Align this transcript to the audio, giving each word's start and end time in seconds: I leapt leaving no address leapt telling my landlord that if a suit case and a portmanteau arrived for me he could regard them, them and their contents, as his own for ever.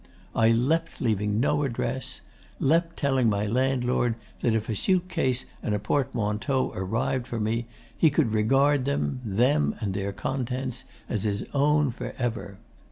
I 0.35 0.49
leapt 0.51 0.99
leaving 0.99 1.39
no 1.39 1.61
address 1.61 2.21
leapt 2.59 2.97
telling 2.97 3.29
my 3.29 3.45
landlord 3.45 4.15
that 4.39 4.55
if 4.55 4.67
a 4.67 4.75
suit 4.75 5.07
case 5.09 5.45
and 5.61 5.75
a 5.75 5.79
portmanteau 5.79 6.71
arrived 6.73 7.27
for 7.27 7.39
me 7.39 7.67
he 7.95 8.09
could 8.09 8.33
regard 8.33 8.85
them, 8.85 9.19
them 9.23 9.75
and 9.79 9.93
their 9.93 10.11
contents, 10.11 10.85
as 11.07 11.21
his 11.25 11.43
own 11.53 11.91
for 11.91 12.15
ever. 12.17 12.57